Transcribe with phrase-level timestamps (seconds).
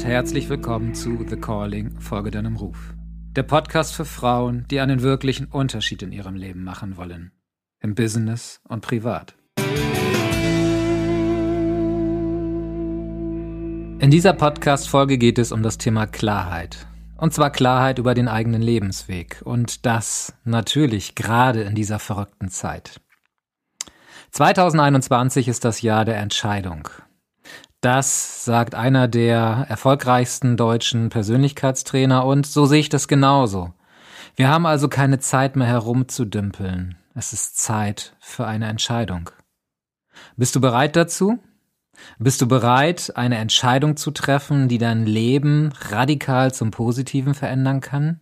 [0.00, 2.94] und herzlich willkommen zu The Calling, Folge deinem Ruf.
[3.36, 7.32] Der Podcast für Frauen, die einen wirklichen Unterschied in ihrem Leben machen wollen.
[7.80, 9.34] Im Business und privat.
[13.98, 16.86] In dieser Podcast-Folge geht es um das Thema Klarheit.
[17.18, 19.42] Und zwar Klarheit über den eigenen Lebensweg.
[19.44, 23.02] Und das natürlich gerade in dieser verrückten Zeit.
[24.30, 26.88] 2021 ist das Jahr der Entscheidung.
[27.80, 33.72] Das sagt einer der erfolgreichsten deutschen Persönlichkeitstrainer und so sehe ich das genauso.
[34.36, 36.98] Wir haben also keine Zeit mehr herumzudümpeln.
[37.14, 39.30] Es ist Zeit für eine Entscheidung.
[40.36, 41.38] Bist du bereit dazu?
[42.18, 48.20] Bist du bereit, eine Entscheidung zu treffen, die dein Leben radikal zum Positiven verändern kann?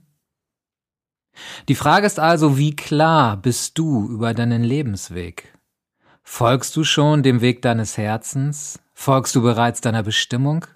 [1.69, 5.57] Die Frage ist also, wie klar bist du über deinen Lebensweg?
[6.23, 8.81] Folgst du schon dem Weg deines Herzens?
[9.01, 10.67] Folgst du bereits deiner Bestimmung?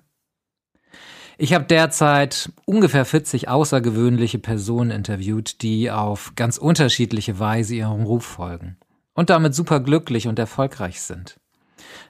[1.39, 8.25] Ich habe derzeit ungefähr 40 außergewöhnliche Personen interviewt, die auf ganz unterschiedliche Weise ihrem Ruf
[8.25, 8.77] folgen
[9.13, 11.41] und damit super glücklich und erfolgreich sind.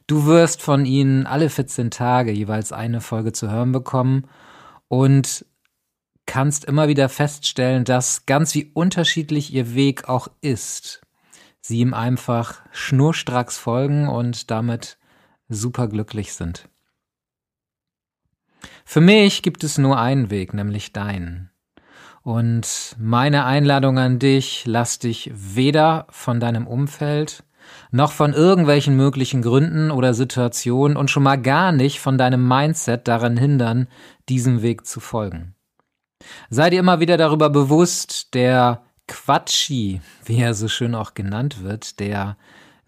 [0.06, 4.28] Du wirst von ihnen alle 14 Tage jeweils eine Folge zu hören bekommen
[4.88, 5.46] und
[6.26, 11.00] kannst immer wieder feststellen, dass ganz wie unterschiedlich ihr Weg auch ist,
[11.62, 14.98] sie ihm einfach schnurstracks folgen und damit
[15.54, 16.68] superglücklich sind.
[18.84, 21.50] Für mich gibt es nur einen Weg, nämlich deinen.
[22.22, 27.44] Und meine Einladung an dich, lass dich weder von deinem Umfeld
[27.90, 33.08] noch von irgendwelchen möglichen Gründen oder Situationen und schon mal gar nicht von deinem Mindset
[33.08, 33.88] daran hindern,
[34.28, 35.54] diesem Weg zu folgen.
[36.50, 41.98] Sei dir immer wieder darüber bewusst, der Quatschi, wie er so schön auch genannt wird,
[41.98, 42.36] der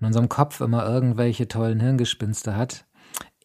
[0.05, 2.85] in unserem Kopf immer irgendwelche tollen Hirngespinste hat,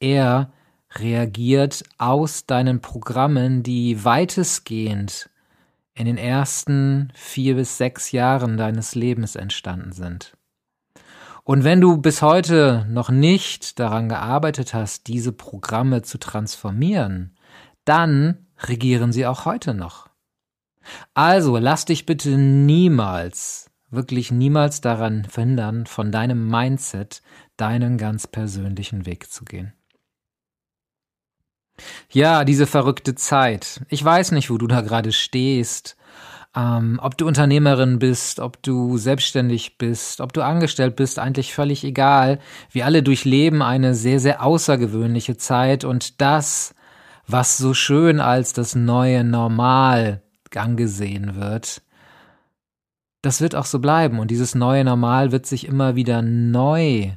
[0.02, 0.52] er
[0.91, 5.29] reagiert aus deinen Programmen, die weitestgehend
[5.94, 10.35] in den ersten vier bis sechs Jahren deines Lebens entstanden sind.
[11.45, 17.35] Und wenn du bis heute noch nicht daran gearbeitet hast, diese Programme zu transformieren,
[17.85, 20.09] dann regieren sie auch heute noch.
[21.13, 27.22] Also lass dich bitte niemals wirklich niemals daran verhindern, von deinem Mindset
[27.57, 29.73] deinen ganz persönlichen Weg zu gehen.
[32.11, 33.81] Ja, diese verrückte Zeit.
[33.89, 35.95] Ich weiß nicht, wo du da gerade stehst,
[36.55, 41.83] ähm, ob du Unternehmerin bist, ob du selbstständig bist, ob du angestellt bist, eigentlich völlig
[41.83, 42.39] egal.
[42.72, 46.73] Wir alle durchleben eine sehr, sehr außergewöhnliche Zeit und das,
[47.28, 50.23] was so schön als das neue Normal
[50.55, 51.83] angesehen wird,
[53.22, 57.12] das wird auch so bleiben und dieses neue Normal wird sich immer wieder neu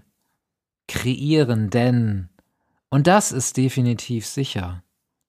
[0.88, 2.28] kreieren, denn,
[2.90, 4.82] und das ist definitiv sicher,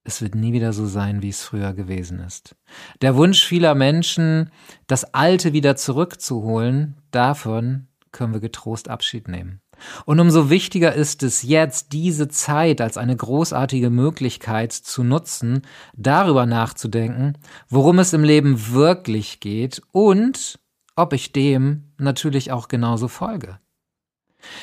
[0.04, 2.56] es wird nie wieder so sein, wie es früher gewesen ist.
[3.02, 4.52] Der Wunsch vieler Menschen,
[4.88, 9.62] das Alte wieder zurückzuholen, davon können wir getrost Abschied nehmen.
[10.06, 15.62] Und umso wichtiger ist es jetzt, diese Zeit als eine großartige Möglichkeit zu nutzen,
[15.96, 17.38] darüber nachzudenken,
[17.70, 20.60] worum es im Leben wirklich geht und
[20.96, 23.60] ob ich dem natürlich auch genauso folge.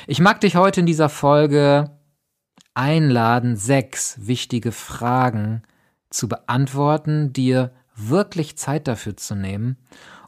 [0.07, 1.99] Ich mag dich heute in dieser Folge
[2.75, 5.63] einladen, sechs wichtige Fragen
[6.11, 9.77] zu beantworten, dir wirklich Zeit dafür zu nehmen,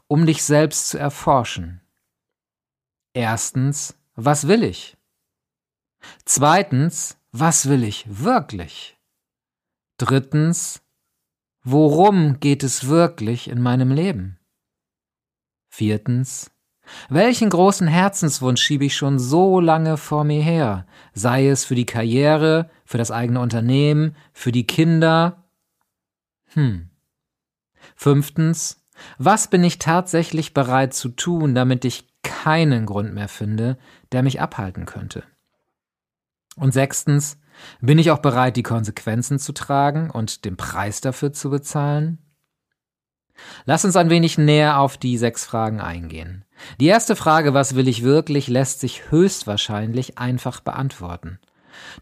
[0.07, 1.81] um dich selbst zu erforschen.
[3.13, 4.97] Erstens, was will ich?
[6.25, 8.97] Zweitens, was will ich wirklich?
[9.97, 10.81] Drittens,
[11.63, 14.37] worum geht es wirklich in meinem Leben?
[15.75, 16.51] Viertens.
[17.09, 20.85] Welchen großen Herzenswunsch schiebe ich schon so lange vor mir her?
[21.15, 25.45] Sei es für die Karriere, für das eigene Unternehmen, für die Kinder?
[26.53, 26.91] Hm.
[27.95, 28.85] Fünftens.
[29.17, 33.79] Was bin ich tatsächlich bereit zu tun, damit ich keinen Grund mehr finde,
[34.11, 35.23] der mich abhalten könnte?
[36.55, 37.39] Und sechstens.
[37.81, 42.19] Bin ich auch bereit, die Konsequenzen zu tragen und den Preis dafür zu bezahlen?
[43.65, 46.45] Lass uns ein wenig näher auf die sechs Fragen eingehen.
[46.79, 51.39] Die erste Frage, was will ich wirklich, lässt sich höchstwahrscheinlich einfach beantworten.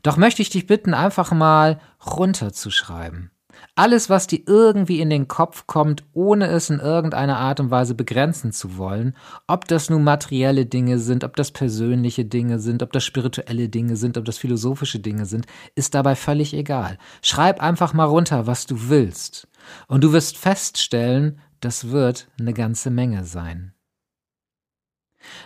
[0.04, 3.32] Doch möchte ich dich bitten, einfach mal runterzuschreiben.
[3.76, 7.96] Alles, was dir irgendwie in den Kopf kommt, ohne es in irgendeiner Art und Weise
[7.96, 9.16] begrenzen zu wollen,
[9.48, 13.96] ob das nun materielle Dinge sind, ob das persönliche Dinge sind, ob das spirituelle Dinge
[13.96, 15.46] sind, ob das philosophische Dinge sind,
[15.76, 16.98] ist dabei völlig egal.
[17.22, 19.48] Schreib einfach mal runter, was du willst.
[19.88, 23.74] Und du wirst feststellen, das wird eine ganze Menge sein.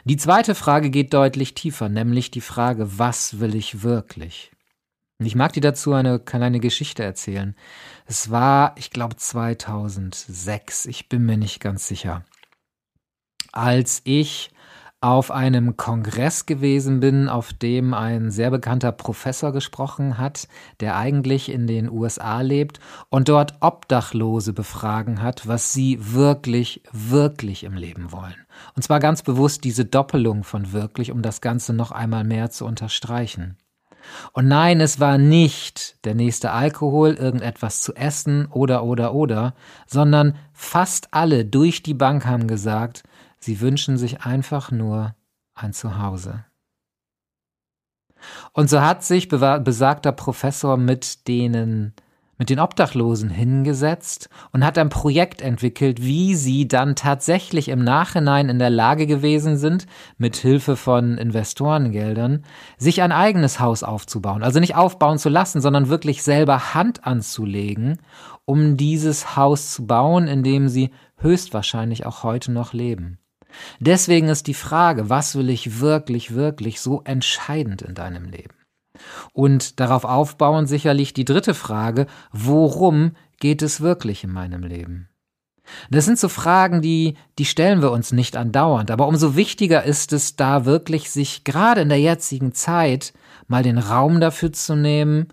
[0.06, 4.52] Die zweite Frage geht deutlich tiefer, nämlich die Frage, was will ich wirklich?
[5.20, 7.56] Und ich mag dir dazu eine kleine Geschichte erzählen.
[8.06, 10.86] Es war, ich glaube, 2006.
[10.88, 12.26] Ich bin mir nicht ganz sicher.
[13.52, 14.52] Als ich
[15.02, 20.48] auf einem Kongress gewesen bin, auf dem ein sehr bekannter Professor gesprochen hat,
[20.80, 27.64] der eigentlich in den USA lebt und dort Obdachlose befragen hat, was sie wirklich, wirklich
[27.64, 28.48] im Leben wollen.
[28.76, 32.66] Und zwar ganz bewusst diese Doppelung von wirklich, um das Ganze noch einmal mehr zu
[32.66, 33.58] unterstreichen.
[34.34, 39.56] Und nein, es war nicht der nächste Alkohol, irgendetwas zu essen oder oder oder,
[39.88, 43.04] sondern fast alle durch die Bank haben gesagt,
[43.46, 45.14] Sie wünschen sich einfach nur
[45.54, 46.46] ein Zuhause.
[48.54, 51.94] Und so hat sich besagter Professor mit denen,
[52.40, 58.50] mit den Obdachlosen hingesetzt und hat ein Projekt entwickelt, wie sie dann tatsächlich im Nachhinein
[58.50, 59.86] in der Lage gewesen sind,
[60.18, 62.46] mit Hilfe von Investorengeldern,
[62.80, 64.42] sich ein eigenes Haus aufzubauen.
[64.42, 68.00] Also nicht aufbauen zu lassen, sondern wirklich selber Hand anzulegen,
[68.46, 73.20] um dieses Haus zu bauen, in dem sie höchstwahrscheinlich auch heute noch leben.
[73.80, 78.56] Deswegen ist die Frage, was will ich wirklich, wirklich so entscheidend in deinem Leben?
[79.34, 85.10] Und darauf aufbauen sicherlich die dritte Frage, worum geht es wirklich in meinem Leben?
[85.90, 90.14] Das sind so Fragen, die, die stellen wir uns nicht andauernd, aber umso wichtiger ist
[90.14, 93.14] es, da wirklich sich gerade in der jetzigen Zeit
[93.48, 95.28] mal den Raum dafür zu nehmen,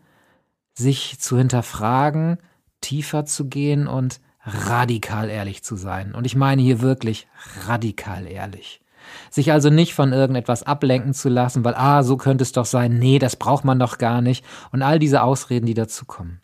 [0.74, 2.38] sich zu hinterfragen,
[2.80, 6.14] tiefer zu gehen und radikal ehrlich zu sein.
[6.14, 7.28] Und ich meine hier wirklich
[7.66, 8.80] radikal ehrlich.
[9.30, 12.98] Sich also nicht von irgendetwas ablenken zu lassen, weil, ah, so könnte es doch sein,
[12.98, 14.44] nee, das braucht man doch gar nicht.
[14.70, 16.41] Und all diese Ausreden, die dazukommen.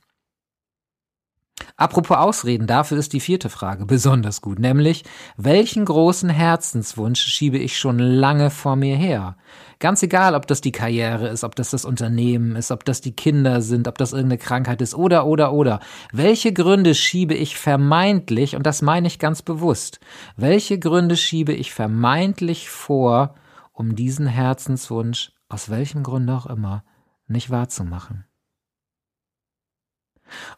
[1.77, 5.05] Apropos Ausreden, dafür ist die vierte Frage besonders gut, nämlich
[5.37, 9.37] welchen großen Herzenswunsch schiebe ich schon lange vor mir her?
[9.79, 13.15] Ganz egal, ob das die Karriere ist, ob das das Unternehmen ist, ob das die
[13.15, 15.79] Kinder sind, ob das irgendeine Krankheit ist oder oder oder.
[16.13, 20.01] Welche Gründe schiebe ich vermeintlich, und das meine ich ganz bewusst,
[20.37, 23.35] welche Gründe schiebe ich vermeintlich vor,
[23.73, 26.83] um diesen Herzenswunsch, aus welchem Grund auch immer,
[27.29, 28.28] nicht wahrzumachen?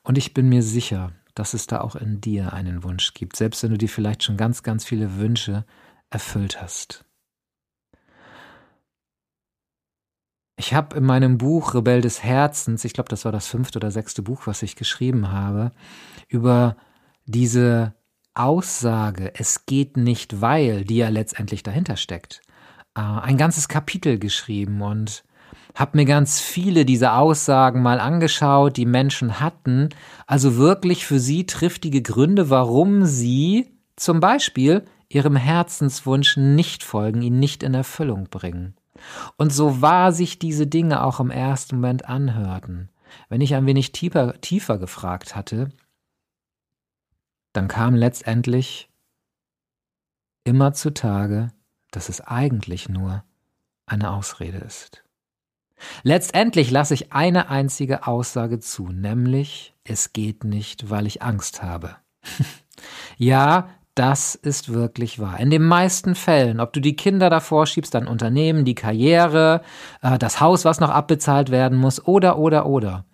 [0.03, 3.63] Und ich bin mir sicher, dass es da auch in dir einen Wunsch gibt, selbst
[3.63, 5.65] wenn du dir vielleicht schon ganz, ganz viele Wünsche
[6.11, 7.05] erfüllt hast.
[10.57, 13.91] Ich habe in meinem Buch Rebell des Herzens, ich glaube, das war das fünfte oder
[13.91, 15.73] sechste Buch, was ich geschrieben habe,
[16.29, 16.77] über
[17.25, 17.95] diese
[18.35, 22.43] Aussage, es geht nicht, weil, die ja letztendlich dahinter steckt,
[22.95, 25.25] äh, ein ganzes Kapitel geschrieben und
[25.75, 29.89] habe mir ganz viele dieser Aussagen mal angeschaut, die Menschen hatten,
[30.27, 37.39] also wirklich für sie triftige Gründe, warum sie zum Beispiel ihrem Herzenswunsch nicht folgen, ihn
[37.39, 38.75] nicht in Erfüllung bringen.
[39.37, 42.91] Und so wahr sich diese Dinge auch im ersten Moment anhörten,
[43.29, 45.71] wenn ich ein wenig tiefer, tiefer gefragt hatte,
[47.53, 48.89] dann kam letztendlich
[50.45, 51.49] immer zutage,
[51.91, 53.25] dass es eigentlich nur
[53.87, 55.03] eine Ausrede ist.
[56.03, 61.97] Letztendlich lasse ich eine einzige Aussage zu, nämlich es geht nicht, weil ich Angst habe.
[63.17, 65.41] ja, das ist wirklich wahr.
[65.41, 69.63] In den meisten Fällen, ob du die Kinder davor schiebst, dein Unternehmen, die Karriere,
[70.01, 73.05] äh, das Haus, was noch abbezahlt werden muss, oder, oder, oder.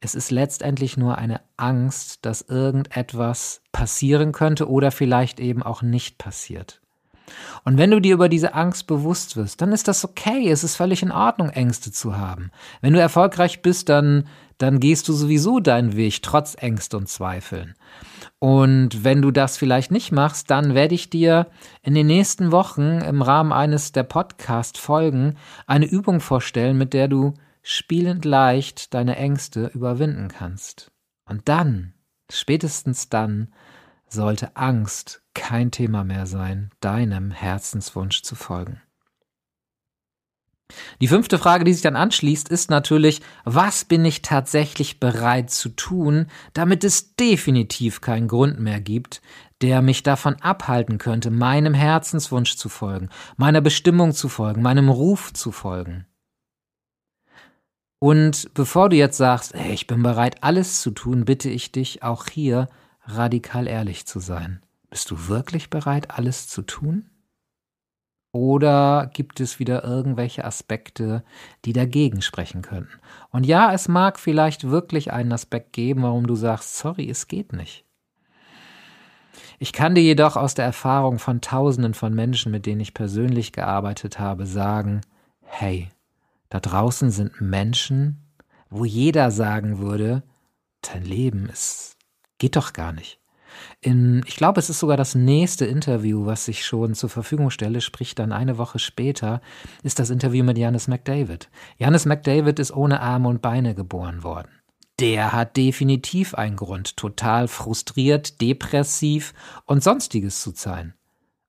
[0.00, 6.18] Es ist letztendlich nur eine Angst, dass irgendetwas passieren könnte oder vielleicht eben auch nicht
[6.18, 6.80] passiert.
[7.64, 10.50] Und wenn du dir über diese Angst bewusst wirst, dann ist das okay.
[10.50, 12.50] Es ist völlig in Ordnung, Ängste zu haben.
[12.80, 14.26] Wenn du erfolgreich bist, dann,
[14.58, 17.74] dann gehst du sowieso deinen Weg, trotz Ängste und Zweifeln.
[18.38, 21.48] Und wenn du das vielleicht nicht machst, dann werde ich dir
[21.82, 27.34] in den nächsten Wochen im Rahmen eines der Podcast-Folgen eine Übung vorstellen, mit der du
[27.62, 30.92] spielend leicht deine Ängste überwinden kannst.
[31.24, 31.94] Und dann,
[32.30, 33.52] spätestens dann,
[34.08, 38.82] sollte Angst kein Thema mehr sein, deinem Herzenswunsch zu folgen.
[41.00, 45.70] Die fünfte Frage, die sich dann anschließt, ist natürlich, was bin ich tatsächlich bereit zu
[45.70, 49.22] tun, damit es definitiv keinen Grund mehr gibt,
[49.62, 55.32] der mich davon abhalten könnte, meinem Herzenswunsch zu folgen, meiner Bestimmung zu folgen, meinem Ruf
[55.32, 56.04] zu folgen.
[58.00, 62.02] Und bevor du jetzt sagst, hey, ich bin bereit, alles zu tun, bitte ich dich
[62.02, 62.68] auch hier
[63.04, 64.62] radikal ehrlich zu sein.
[64.90, 67.10] Bist du wirklich bereit, alles zu tun?
[68.32, 71.24] Oder gibt es wieder irgendwelche Aspekte,
[71.64, 73.00] die dagegen sprechen könnten?
[73.30, 77.52] Und ja, es mag vielleicht wirklich einen Aspekt geben, warum du sagst, sorry, es geht
[77.52, 77.84] nicht.
[79.58, 83.52] Ich kann dir jedoch aus der Erfahrung von Tausenden von Menschen, mit denen ich persönlich
[83.52, 85.00] gearbeitet habe, sagen,
[85.40, 85.88] hey,
[86.48, 88.22] da draußen sind Menschen,
[88.70, 90.22] wo jeder sagen würde,
[90.82, 91.96] dein Leben ist,
[92.38, 93.20] geht doch gar nicht.
[93.80, 97.80] In, ich glaube, es ist sogar das nächste Interview, was ich schon zur Verfügung stelle,
[97.80, 99.40] sprich dann eine Woche später,
[99.82, 101.48] ist das Interview mit Janis McDavid.
[101.76, 104.50] Janis McDavid ist ohne Arme und Beine geboren worden.
[105.00, 109.32] Der hat definitiv einen Grund, total frustriert, depressiv
[109.64, 110.94] und sonstiges zu sein.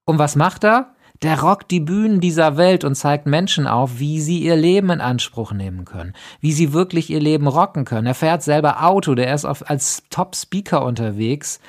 [0.05, 0.95] Und was macht er?
[1.21, 5.01] Der rockt die Bühnen dieser Welt und zeigt Menschen auf, wie sie ihr Leben in
[5.01, 8.07] Anspruch nehmen können, wie sie wirklich ihr Leben rocken können.
[8.07, 11.59] Er fährt selber Auto, der ist auf, als Top-Speaker unterwegs.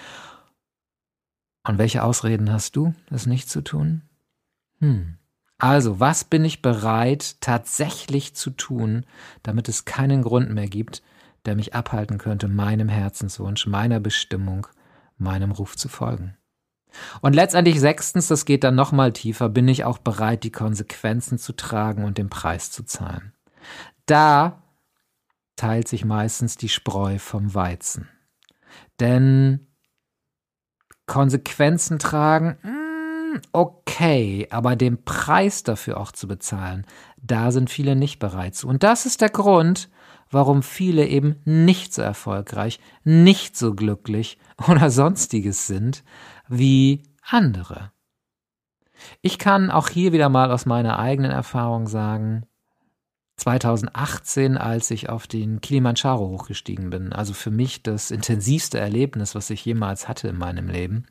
[1.66, 4.02] Und welche Ausreden hast du, das nicht zu tun?
[4.78, 5.16] Hm.
[5.59, 9.04] Also, was bin ich bereit tatsächlich zu tun,
[9.42, 11.02] damit es keinen Grund mehr gibt,
[11.45, 14.69] der mich abhalten könnte, meinem Herzenswunsch, meiner Bestimmung,
[15.19, 16.37] meinem Ruf zu folgen?
[17.20, 21.52] Und letztendlich sechstens, das geht dann nochmal tiefer, bin ich auch bereit, die Konsequenzen zu
[21.52, 23.32] tragen und den Preis zu zahlen.
[24.06, 24.62] Da
[25.56, 28.09] teilt sich meistens die Spreu vom Weizen.
[28.99, 29.66] Denn
[31.06, 38.18] Konsequenzen tragen, hm, okay, aber den Preis dafür auch zu bezahlen, da sind viele nicht
[38.18, 38.68] bereit zu.
[38.68, 39.90] Und das ist der Grund,
[40.30, 46.04] warum viele eben nicht so erfolgreich, nicht so glücklich oder sonstiges sind,
[46.49, 47.92] wie andere.
[49.22, 52.46] Ich kann auch hier wieder mal aus meiner eigenen Erfahrung sagen,
[53.37, 59.49] 2018, als ich auf den Kilimanjaro hochgestiegen bin, also für mich das intensivste Erlebnis, was
[59.49, 61.06] ich jemals hatte in meinem Leben,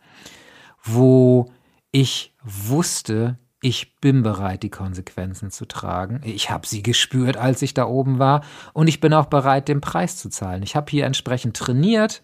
[0.83, 1.51] wo
[1.91, 6.21] ich wusste, ich bin bereit, die Konsequenzen zu tragen.
[6.23, 8.41] Ich habe sie gespürt, als ich da oben war,
[8.73, 10.63] und ich bin auch bereit, den Preis zu zahlen.
[10.63, 12.23] Ich habe hier entsprechend trainiert,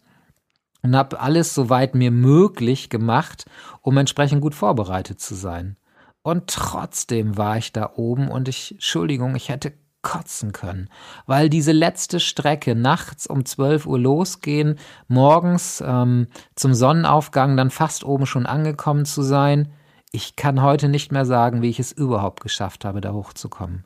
[0.85, 3.45] und habe alles soweit mir möglich gemacht,
[3.81, 5.77] um entsprechend gut vorbereitet zu sein.
[6.21, 9.73] Und trotzdem war ich da oben und ich, Entschuldigung, ich hätte
[10.03, 10.89] kotzen können,
[11.25, 14.77] weil diese letzte Strecke nachts um 12 Uhr losgehen,
[15.07, 19.71] morgens ähm, zum Sonnenaufgang dann fast oben schon angekommen zu sein,
[20.11, 23.83] ich kann heute nicht mehr sagen, wie ich es überhaupt geschafft habe, da hochzukommen.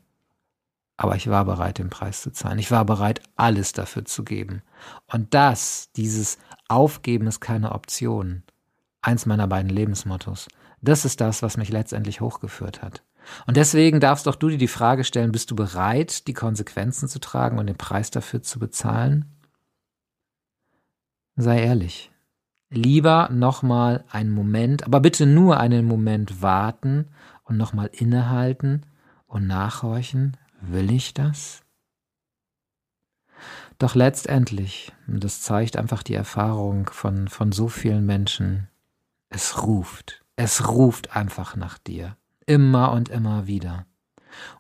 [0.98, 2.60] Aber ich war bereit, den Preis zu zahlen.
[2.60, 4.62] Ich war bereit, alles dafür zu geben.
[5.08, 8.44] Und das, dieses Aufgeben ist keine Option.
[9.02, 10.50] Eins meiner beiden Lebensmottos.
[10.82, 13.02] Das ist das, was mich letztendlich hochgeführt hat.
[13.48, 17.20] Und deswegen darfst doch du dir die Frage stellen, bist du bereit, die Konsequenzen zu
[17.20, 19.26] tragen und den Preis dafür zu bezahlen?
[21.36, 22.12] Sei ehrlich.
[22.70, 27.08] Lieber nochmal einen Moment, aber bitte nur einen Moment warten
[27.44, 28.86] und nochmal innehalten
[29.28, 31.64] und nachhorchen, will ich das?
[33.80, 38.68] Doch letztendlich, und das zeigt einfach die Erfahrung von, von so vielen Menschen,
[39.30, 43.86] es ruft, es ruft einfach nach dir, immer und immer wieder.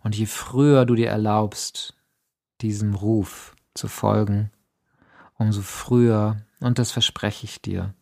[0.01, 1.95] Und je früher du dir erlaubst,
[2.61, 4.51] diesem Ruf zu folgen,
[5.35, 7.93] umso früher, und das verspreche ich dir,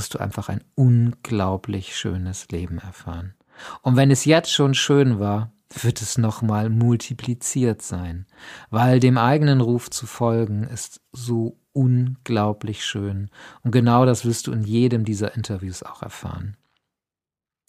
[0.00, 3.34] wirst du einfach ein unglaublich schönes Leben erfahren.
[3.82, 5.52] Und wenn es jetzt schon schön war,
[5.82, 8.24] wird es nochmal multipliziert sein,
[8.70, 13.28] weil dem eigenen Ruf zu folgen ist so unglaublich schön.
[13.62, 16.56] Und genau das wirst du in jedem dieser Interviews auch erfahren.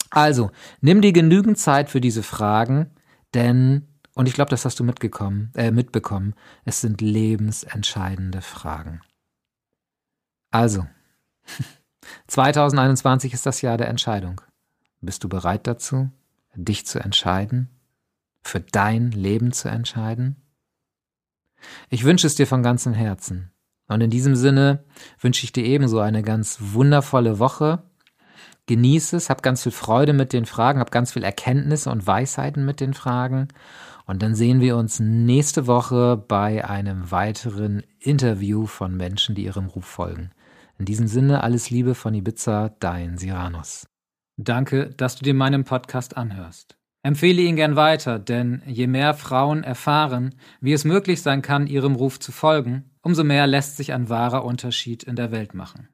[0.08, 2.92] Also, nimm dir genügend Zeit für diese Fragen,
[3.34, 6.34] denn, und ich glaube, das hast du mitgekommen, äh, mitbekommen,
[6.64, 9.02] es sind lebensentscheidende Fragen.
[10.50, 10.86] Also,
[12.28, 14.40] 2021 ist das Jahr der Entscheidung.
[15.00, 16.10] Bist du bereit dazu,
[16.54, 17.68] dich zu entscheiden?
[18.42, 20.36] für dein Leben zu entscheiden?
[21.88, 23.52] Ich wünsche es dir von ganzem Herzen.
[23.88, 24.84] Und in diesem Sinne
[25.20, 27.82] wünsche ich dir ebenso eine ganz wundervolle Woche.
[28.66, 32.64] Genieße es, hab ganz viel Freude mit den Fragen, hab ganz viel Erkenntnisse und Weisheiten
[32.64, 33.48] mit den Fragen.
[34.06, 39.66] Und dann sehen wir uns nächste Woche bei einem weiteren Interview von Menschen, die ihrem
[39.66, 40.30] Ruf folgen.
[40.78, 43.86] In diesem Sinne alles Liebe von Ibiza, dein Siranus.
[44.36, 46.76] Danke, dass du dir meinen Podcast anhörst.
[47.04, 51.96] Empfehle ihn gern weiter, denn je mehr Frauen erfahren, wie es möglich sein kann, ihrem
[51.96, 55.88] Ruf zu folgen, umso mehr lässt sich ein wahrer Unterschied in der Welt machen.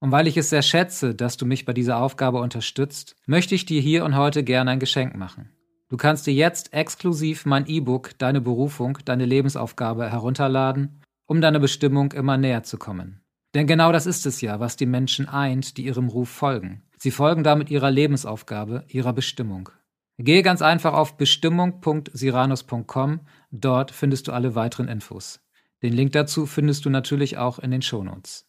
[0.00, 3.66] Und weil ich es sehr schätze, dass du mich bei dieser Aufgabe unterstützt, möchte ich
[3.66, 5.50] dir hier und heute gern ein Geschenk machen.
[5.88, 12.12] Du kannst dir jetzt exklusiv mein E-Book Deine Berufung, deine Lebensaufgabe herunterladen, um deiner Bestimmung
[12.12, 13.20] immer näher zu kommen.
[13.56, 16.82] Denn genau das ist es ja, was die Menschen eint, die ihrem Ruf folgen.
[16.98, 19.70] Sie folgen damit ihrer Lebensaufgabe, ihrer Bestimmung.
[20.18, 23.20] Gehe ganz einfach auf bestimmung.siranus.com.
[23.50, 25.40] Dort findest du alle weiteren Infos.
[25.82, 28.46] Den Link dazu findest du natürlich auch in den Shownotes.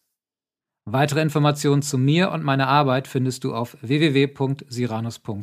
[0.84, 5.42] Weitere Informationen zu mir und meiner Arbeit findest du auf www.siranus.com.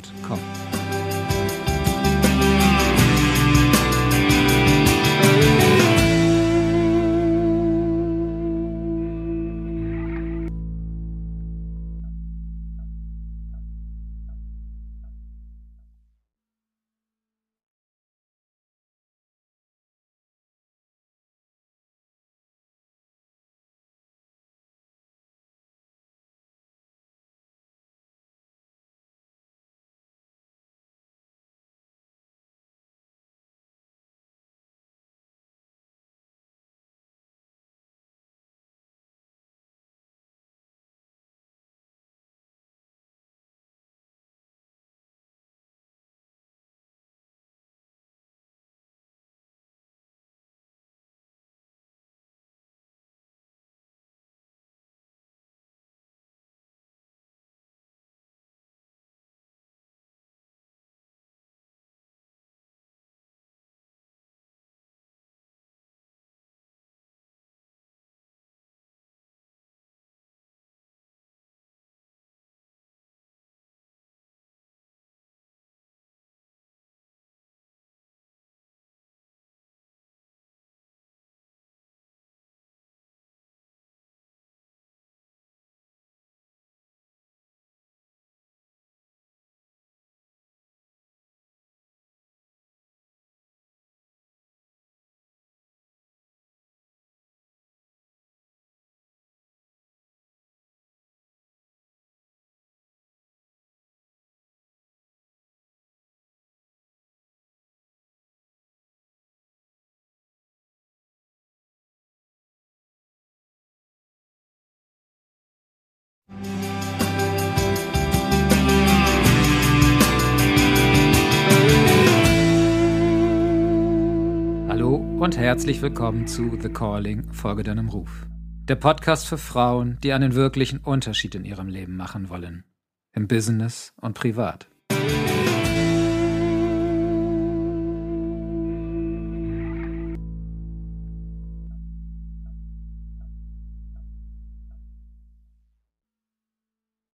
[125.25, 128.27] und herzlich willkommen zu The Calling, Folge deinem Ruf.
[128.65, 132.63] Der Podcast für Frauen, die einen wirklichen Unterschied in ihrem Leben machen wollen.
[133.11, 134.67] Im Business und privat.